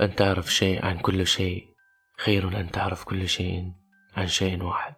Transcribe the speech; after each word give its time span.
أن 0.00 0.14
تعرف 0.14 0.52
شيء 0.54 0.84
عن 0.84 0.98
كل 0.98 1.26
شيء. 1.26 1.68
خير 2.18 2.60
أن 2.60 2.70
تعرف 2.70 3.04
كل 3.04 3.28
شيء 3.28 3.72
عن 4.16 4.26
شيء 4.26 4.62
واحد. 4.62 4.94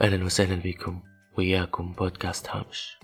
أهلا 0.00 0.24
وسهلا 0.24 0.56
بكم 0.56 1.02
وياكم 1.38 1.92
بودكاست 1.92 2.48
هامش. 2.48 2.98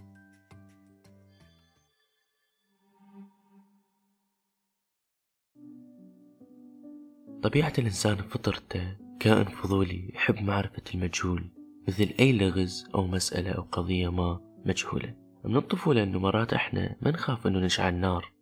طبيعة 7.43 7.72
الإنسان 7.79 8.15
بفطرته 8.15 8.97
كائن 9.21 9.45
فضولي 9.45 10.11
يحب 10.15 10.43
معرفة 10.43 10.83
المجهول 10.95 11.51
مثل 11.88 12.15
أي 12.21 12.33
لغز 12.33 12.88
أو 12.95 13.06
مسألة 13.06 13.51
أو 13.51 13.63
قضية 13.63 14.08
ما 14.08 14.40
مجهولة. 14.65 15.15
من 15.45 15.56
الطفولة 15.56 16.02
أنه 16.02 16.19
مرات 16.19 16.52
إحنا 16.52 16.97
ما 17.02 17.11
نخاف 17.11 17.47
أنه 17.47 17.59
نشعل 17.59 17.95
نار. 17.95 18.35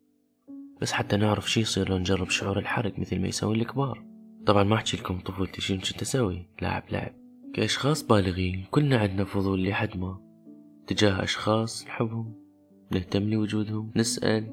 بس 0.80 0.92
حتى 0.92 1.16
نعرف 1.16 1.50
شي 1.50 1.60
يصير 1.60 1.88
لو 1.88 1.98
نجرب 1.98 2.30
شعور 2.30 2.58
الحرق 2.58 2.98
مثل 2.98 3.20
ما 3.20 3.28
يسوي 3.28 3.56
الكبار. 3.56 4.04
طبعا 4.46 4.64
ما 4.64 4.74
أحكي 4.74 4.96
لكم 4.96 5.20
طفولتي 5.20 5.60
شي 5.60 5.78
كنت 5.78 6.02
أسوي. 6.02 6.46
لعب 6.62 6.82
لعب. 6.90 7.12
كأشخاص 7.54 8.06
بالغين 8.06 8.64
كلنا 8.70 8.98
عندنا 8.98 9.24
فضول 9.24 9.64
لحد 9.68 9.96
ما. 9.96 10.20
تجاه 10.86 11.22
أشخاص 11.22 11.86
نحبهم 11.86 12.34
نهتم 12.90 13.30
لوجودهم 13.30 13.92
نسأل 13.96 14.50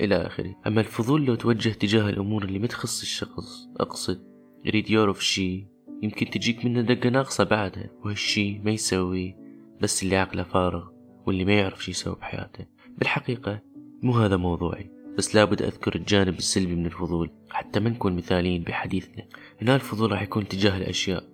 إلى 0.00 0.14
آخره. 0.14 0.56
أما 0.66 0.80
الفضول 0.80 1.24
لو 1.24 1.34
توجه 1.34 1.68
تجاه 1.68 2.08
الأمور 2.08 2.44
اللي 2.44 2.58
ما 2.58 2.66
تخص 2.66 3.00
الشخص 3.00 3.68
أقصد 3.80 4.20
يريد 4.64 4.90
يعرف 4.90 5.24
شي 5.24 5.66
يمكن 6.02 6.30
تجيك 6.30 6.64
منه 6.64 6.80
دقة 6.80 7.08
ناقصة 7.08 7.44
بعدها. 7.44 7.90
وهالشي 8.04 8.58
ما 8.58 8.70
يسوي 8.70 9.36
بس 9.80 10.02
اللي 10.02 10.16
عقله 10.16 10.42
فارغ 10.42 10.88
واللي 11.26 11.44
ما 11.44 11.52
يعرف 11.52 11.84
شي 11.84 11.90
يسوي 11.90 12.14
بحياته. 12.14 12.66
بالحقيقة 12.98 13.62
مو 14.02 14.12
هذا 14.12 14.36
موضوعي. 14.36 14.99
بس 15.18 15.34
لابد 15.34 15.62
أذكر 15.62 15.94
الجانب 15.94 16.38
السلبي 16.38 16.74
من 16.74 16.86
الفضول 16.86 17.30
حتى 17.50 17.80
ما 17.80 17.90
نكون 17.90 18.16
مثاليين 18.16 18.62
بحديثنا. 18.62 19.24
هنا 19.62 19.74
الفضول 19.74 20.12
راح 20.12 20.22
يكون 20.22 20.48
تجاه 20.48 20.76
الأشياء 20.76 21.24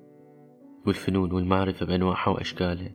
والفنون 0.86 1.32
والمعرفة 1.32 1.86
بأنواعها 1.86 2.30
وأشكالها. 2.30 2.92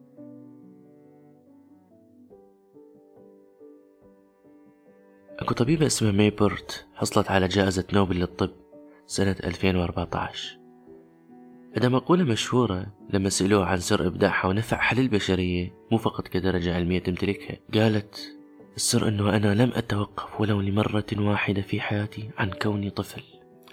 أكو 5.40 5.54
طبيبة 5.54 5.86
اسمها 5.86 6.12
ميبرت 6.12 6.86
حصلت 6.96 7.32
على 7.32 7.48
جائزة 7.48 7.84
نوبل 7.94 8.20
للطب 8.20 8.52
سنة 9.06 9.36
2014 9.44 10.58
عندها 11.76 11.90
مقولة 11.90 12.24
مشهورة 12.24 12.88
لما 13.14 13.30
سألوها 13.30 13.66
عن 13.66 13.78
سر 13.78 14.08
إبداعها 14.08 14.48
ونفع 14.48 14.78
حل 14.78 15.00
البشرية 15.00 15.74
مو 15.92 15.98
فقط 15.98 16.28
كدرجة 16.28 16.76
علمية 16.76 17.00
تمتلكها 17.00 17.58
قالت 17.74 18.38
السر 18.76 19.08
أنه 19.08 19.36
أنا 19.36 19.56
لم 19.56 19.72
أتوقف 19.76 20.42
ولو 20.42 20.62
لمرة 20.62 21.06
واحدة 21.18 21.62
في 21.62 21.82
حياتي 21.82 22.30
عن 22.38 22.50
كوني 22.50 22.90
طفل. 22.90 23.22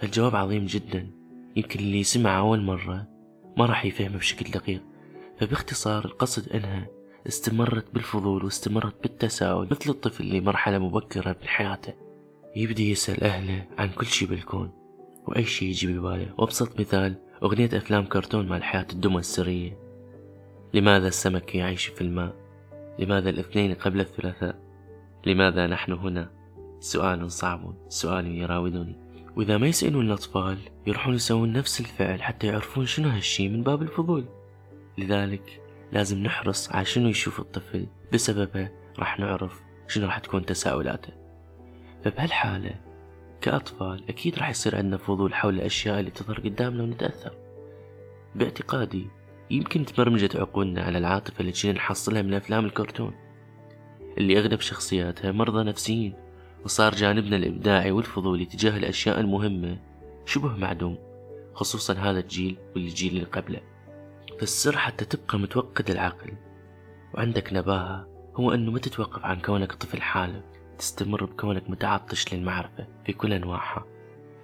الجواب 0.02 0.36
عظيم 0.36 0.66
جدا. 0.66 1.10
يمكن 1.56 1.80
اللي 1.80 2.04
سمع 2.04 2.38
أول 2.38 2.62
مرة 2.62 3.06
ما 3.56 3.66
راح 3.66 3.84
يفهمه 3.84 4.16
بشكل 4.16 4.50
دقيق. 4.50 4.82
فباختصار 5.40 6.04
القصد 6.04 6.48
أنها 6.52 6.86
استمرت 7.26 7.94
بالفضول 7.94 8.44
واستمرت 8.44 9.02
بالتساؤل 9.02 9.68
مثل 9.70 9.90
الطفل 9.90 10.24
اللي 10.24 10.40
مرحلة 10.40 10.78
مبكرة 10.78 11.36
من 11.40 11.48
حياته. 11.48 11.94
يبدي 12.56 12.90
يسأل 12.90 13.24
أهله 13.24 13.66
عن 13.78 13.88
كل 13.88 14.06
شي 14.06 14.26
بالكون 14.26 14.70
وأي 15.26 15.44
شي 15.44 15.66
يجي 15.66 15.86
بباله. 15.86 16.34
وأبسط 16.38 16.80
مثال 16.80 17.14
أغنية 17.42 17.70
أفلام 17.72 18.04
كرتون 18.04 18.48
مع 18.48 18.56
الحياة 18.56 18.86
الدمى 18.92 19.18
السرية. 19.18 19.78
لماذا 20.74 21.08
السمك 21.08 21.54
يعيش 21.54 21.86
في 21.86 22.00
الماء؟ 22.00 22.34
لماذا 22.98 23.30
الاثنين 23.30 23.74
قبل 23.74 24.00
الثلاثاء؟ 24.00 24.67
لماذا 25.28 25.66
نحن 25.66 25.92
هنا؟ 25.92 26.30
سؤال 26.80 27.30
صعب 27.30 27.74
سؤال 27.88 28.26
يراودني. 28.26 28.96
وإذا 29.36 29.58
ما 29.58 29.66
يسألون 29.66 30.06
الأطفال 30.06 30.58
يروحون 30.86 31.14
يسوون 31.14 31.52
نفس 31.52 31.80
الفعل 31.80 32.22
حتى 32.22 32.46
يعرفون 32.46 32.86
شنو 32.86 33.08
هالشي 33.08 33.48
من 33.48 33.62
باب 33.62 33.82
الفضول. 33.82 34.24
لذلك 34.98 35.62
لازم 35.92 36.18
نحرص 36.18 36.72
على 36.72 36.84
شنو 36.84 37.08
يشوف 37.08 37.40
الطفل 37.40 37.86
بسببه 38.12 38.70
راح 38.98 39.18
نعرف 39.18 39.60
شنو 39.88 40.06
راح 40.06 40.18
تكون 40.18 40.46
تساؤلاته. 40.46 41.12
فبهالحالة 42.04 42.74
كأطفال 43.40 44.08
أكيد 44.08 44.38
راح 44.38 44.50
يصير 44.50 44.76
عندنا 44.76 44.96
فضول 44.96 45.34
حول 45.34 45.54
الأشياء 45.54 46.00
اللي 46.00 46.10
تظهر 46.10 46.40
قدامنا 46.40 46.82
ونتأثر. 46.82 47.32
باعتقادي 48.34 49.06
يمكن 49.50 49.84
تبرمجت 49.84 50.36
عقولنا 50.36 50.82
على 50.82 50.98
العاطفة 50.98 51.40
اللي 51.40 51.52
كنا 51.52 51.72
نحصلها 51.72 52.22
من 52.22 52.34
أفلام 52.34 52.64
الكرتون. 52.64 53.27
اللي 54.18 54.38
أغلب 54.38 54.60
شخصياتها 54.60 55.32
مرضى 55.32 55.64
نفسيين 55.64 56.14
وصار 56.64 56.94
جانبنا 56.94 57.36
الإبداعي 57.36 57.90
والفضولي 57.90 58.44
تجاه 58.44 58.76
الأشياء 58.76 59.20
المهمة 59.20 59.78
شبه 60.26 60.56
معدوم 60.56 60.98
خصوصا 61.54 61.94
هذا 61.94 62.18
الجيل 62.20 62.58
والجيل 62.74 63.12
اللي 63.12 63.24
قبله. 63.24 63.60
فالسر 64.40 64.76
حتى 64.76 65.04
تبقى 65.04 65.38
متوقد 65.38 65.90
العقل 65.90 66.32
وعندك 67.14 67.52
نباهة 67.52 68.08
هو 68.36 68.54
أنه 68.54 68.70
ما 68.70 68.78
تتوقف 68.78 69.24
عن 69.24 69.40
كونك 69.40 69.72
طفل 69.72 70.02
حالك 70.02 70.44
تستمر 70.78 71.24
بكونك 71.24 71.70
متعطش 71.70 72.34
للمعرفة 72.34 72.86
في 73.06 73.12
كل 73.12 73.32
أنواعها 73.32 73.86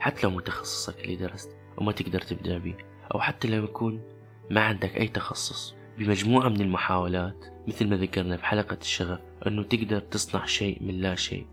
حتى 0.00 0.22
لو 0.22 0.30
مو 0.30 0.40
تخصصك 0.40 1.04
اللي 1.04 1.16
درست 1.16 1.50
وما 1.78 1.92
تقدر 1.92 2.20
تبدع 2.20 2.58
به 2.58 2.74
أو 3.14 3.20
حتى 3.20 3.48
لو 3.48 3.64
يكون 3.64 4.02
ما 4.50 4.60
عندك 4.60 4.96
أي 4.96 5.08
تخصص. 5.08 5.74
بمجموعة 5.98 6.48
من 6.48 6.60
المحاولات 6.60 7.44
مثل 7.68 7.88
ما 7.88 7.96
ذكرنا 7.96 8.36
بحلقة 8.36 8.78
الشغف 8.80 9.20
أنه 9.46 9.62
تقدر 9.62 10.00
تصنع 10.00 10.46
شيء 10.46 10.82
من 10.82 11.00
لا 11.00 11.14
شيء 11.14 11.46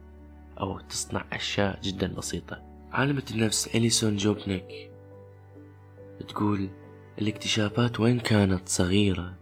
أو 0.60 0.80
تصنع 0.80 1.26
أشياء 1.34 1.80
جدا 1.84 2.14
بسيطة. 2.14 2.62
عالمة 2.92 3.24
النفس 3.32 3.76
إليسون 3.76 4.18
جوبنيك 4.18 4.92
تقول 6.28 6.70
الاكتشافات 7.22 8.00
وين 8.00 8.20
كانت 8.20 8.70
صغيرة 8.70 9.34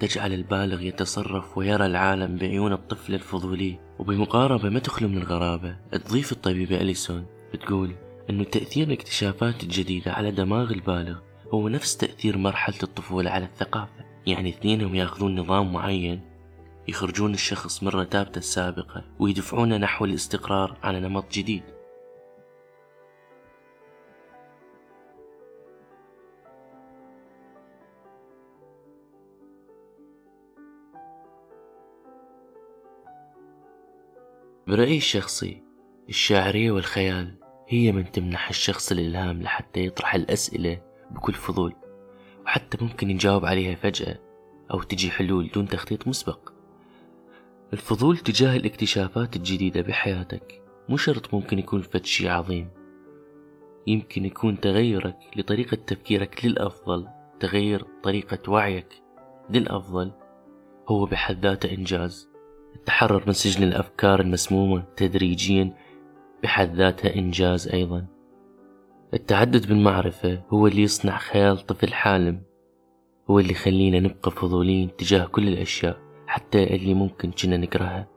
تجعل 0.00 0.32
البالغ 0.32 0.82
يتصرف 0.82 1.58
ويرى 1.58 1.86
العالم 1.86 2.36
بعيون 2.36 2.72
الطفل 2.72 3.14
الفضولي 3.14 3.78
وبمقاربة 3.98 4.68
ما 4.68 4.78
تخلو 4.78 5.08
من 5.08 5.18
الغرابة. 5.18 5.76
تضيف 5.92 6.32
الطبيبة 6.32 6.80
أليسون 6.80 7.26
بتقول 7.54 7.94
أنه 8.30 8.44
تأثير 8.44 8.86
الاكتشافات 8.86 9.62
الجديدة 9.62 10.12
على 10.12 10.30
دماغ 10.30 10.70
البالغ 10.70 11.18
هو 11.54 11.68
نفس 11.68 11.96
تأثير 11.96 12.38
مرحلة 12.38 12.78
الطفولة 12.82 13.30
على 13.30 13.44
الثقافة. 13.44 14.03
يعني 14.26 14.48
اثنينهم 14.50 14.94
ياخذون 14.94 15.40
نظام 15.40 15.72
معين 15.72 16.20
يخرجون 16.88 17.34
الشخص 17.34 17.82
من 17.82 17.88
رتابته 17.88 18.38
السابقة 18.38 19.04
ويدفعونه 19.18 19.76
نحو 19.76 20.04
الاستقرار 20.04 20.76
على 20.82 21.00
نمط 21.00 21.32
جديد. 21.32 21.62
برأيي 34.66 34.96
الشخصي 34.96 35.62
الشاعرية 36.08 36.70
والخيال 36.70 37.34
هي 37.68 37.92
من 37.92 38.12
تمنح 38.12 38.48
الشخص 38.48 38.92
الإلهام 38.92 39.42
لحتى 39.42 39.86
يطرح 39.86 40.14
الأسئلة 40.14 40.80
بكل 41.10 41.34
فضول. 41.34 41.83
وحتى 42.44 42.84
ممكن 42.84 43.10
يجاوب 43.10 43.44
عليها 43.44 43.74
فجأة 43.74 44.18
أو 44.70 44.82
تجي 44.82 45.10
حلول 45.10 45.50
دون 45.54 45.68
تخطيط 45.68 46.08
مسبق. 46.08 46.52
الفضول 47.72 48.18
تجاه 48.18 48.56
الاكتشافات 48.56 49.36
الجديدة 49.36 49.80
بحياتك 49.80 50.62
مو 50.88 50.96
شرط 50.96 51.34
ممكن 51.34 51.58
يكون 51.58 51.82
فد 51.82 52.04
شي 52.04 52.28
عظيم. 52.28 52.68
يمكن 53.86 54.24
يكون 54.24 54.60
تغيرك 54.60 55.16
لطريقة 55.36 55.74
تفكيرك 55.86 56.44
للأفضل 56.44 57.08
تغير 57.40 57.86
طريقة 58.02 58.50
وعيك 58.50 59.02
للأفضل 59.50 60.12
هو 60.88 61.06
بحد 61.06 61.46
ذاته 61.46 61.74
إنجاز. 61.74 62.28
التحرر 62.76 63.22
من 63.26 63.32
سجن 63.32 63.62
الأفكار 63.62 64.20
المسمومة 64.20 64.84
تدريجيا 64.96 65.76
بحد 66.42 66.74
ذاته 66.74 67.14
إنجاز 67.14 67.68
أيضا. 67.68 68.13
التعدد 69.14 69.66
بالمعرفة 69.68 70.42
هو 70.50 70.66
اللي 70.66 70.82
يصنع 70.82 71.18
خيال 71.18 71.66
طفل 71.66 71.92
حالم. 71.92 72.42
هو 73.30 73.38
اللي 73.38 73.52
يخلينا 73.52 74.00
نبقى 74.00 74.30
فضولين 74.30 74.96
تجاه 74.96 75.24
كل 75.24 75.48
الأشياء 75.48 75.98
حتى 76.26 76.74
اللي 76.74 76.94
ممكن 76.94 77.30
كنا 77.30 77.56
نكرهها 77.56 78.08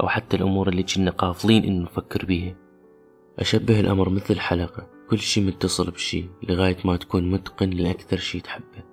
أو 0.00 0.08
حتى 0.08 0.36
الأمور 0.36 0.68
اللي 0.68 0.82
كنا 0.82 1.10
قافلين 1.10 1.64
إنه 1.64 1.84
نفكر 1.84 2.24
بيها. 2.24 2.54
أشبه 3.38 3.80
الأمر 3.80 4.08
مثل 4.08 4.34
الحلقة 4.34 4.86
كل 5.10 5.18
شي 5.18 5.40
متصل 5.40 5.90
بشي 5.90 6.24
لغاية 6.42 6.76
ما 6.84 6.96
تكون 6.96 7.30
متقن 7.30 7.70
لأكثر 7.70 8.16
شي 8.16 8.40
تحبه. 8.40 8.84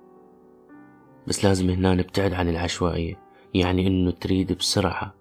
بس 1.26 1.44
لازم 1.44 1.70
هنا 1.70 1.94
نبتعد 1.94 2.32
عن 2.32 2.48
العشوائية 2.48 3.20
يعني 3.54 3.86
إنه 3.86 4.10
تريد 4.10 4.52
بسرعة 4.52 5.14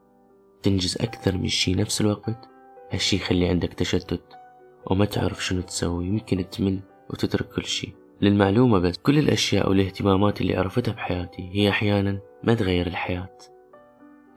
تنجز 0.63 0.97
أكثر 1.01 1.37
من 1.37 1.47
شي 1.47 1.75
نفس 1.75 2.01
الوقت؟ 2.01 2.49
هالشي 2.91 3.15
يخلي 3.15 3.47
عندك 3.47 3.73
تشتت. 3.73 4.44
وما 4.85 5.05
تعرف 5.05 5.45
شنو 5.45 5.61
تسوي 5.61 6.05
يمكن 6.05 6.49
تمل 6.49 6.79
وتترك 7.09 7.49
كل 7.49 7.65
شي. 7.65 7.93
للمعلومة 8.21 8.79
بس 8.79 8.97
كل 8.97 9.17
الأشياء 9.19 9.69
والاهتمامات 9.69 10.41
اللي 10.41 10.55
عرفتها 10.55 10.91
بحياتي 10.91 11.49
هي 11.53 11.69
أحيانا 11.69 12.19
ما 12.43 12.53
تغير 12.53 12.87
الحياة 12.87 13.37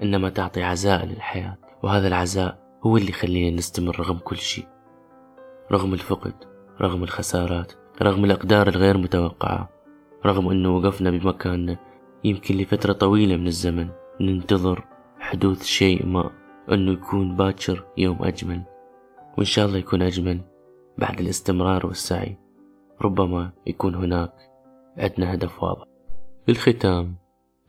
إنما 0.03 0.29
تعطي 0.29 0.62
عزاء 0.62 1.06
للحياة 1.06 1.56
وهذا 1.83 2.09
العزاء 2.09 2.59
هو 2.87 2.97
اللي 2.97 3.09
يخلينا 3.09 3.56
نستمر 3.56 4.00
رغم 4.00 4.19
كل 4.19 4.37
شي. 4.37 4.65
رغم 5.73 5.95
الفقد 5.95 6.35
رغم 6.81 7.03
الخسارات 7.03 7.73
رغم 8.03 8.25
الأقدار 8.25 8.69
الغير 8.69 8.99
متوقعة 8.99 9.71
رغم 10.27 10.49
أنه 10.49 10.77
وقفنا 10.77 11.11
بمكاننا. 11.11 11.77
يمكن 12.25 12.56
لفترة 12.56 12.93
طويلة 12.93 13.37
من 13.37 13.47
الزمن 13.47 13.89
ننتظر 14.21 14.85
حدوث 15.19 15.65
شيء 15.65 16.06
ما 16.06 16.31
أنه 16.73 16.93
يكون 16.93 17.37
باكر 17.37 17.85
يوم 17.99 18.19
أجمل. 18.21 18.62
وإن 19.38 19.46
شاء 19.46 19.67
الله 19.67 19.79
يكون 19.79 20.02
أجمل 20.02 20.40
بعد 20.99 21.20
الاستمرار 21.20 21.87
والسعي. 21.87 22.37
ربما 23.02 23.52
يكون 23.67 23.94
هناك 23.94 24.32
عندنا 24.96 25.35
هدف 25.35 25.62
واضح. 25.62 25.85
بالختام 26.46 27.14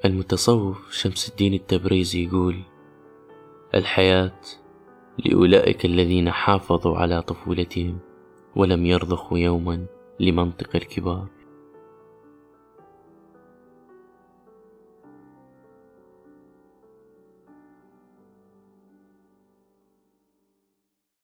المتصوف 0.05 0.91
شمس 0.91 1.29
الدين 1.29 1.53
التبريزي 1.53 2.23
يقول 2.23 2.55
الحياة 3.75 4.39
لأولئك 5.25 5.85
الذين 5.85 6.31
حافظوا 6.31 6.97
على 6.97 7.21
طفولتهم 7.21 7.99
ولم 8.55 8.85
يرضخوا 8.85 9.37
يوما 9.37 9.85
لمنطق 10.19 10.75
الكبار. 10.75 11.27